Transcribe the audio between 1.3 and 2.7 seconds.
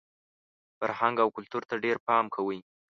کلتور ته ډېر پام کوئ!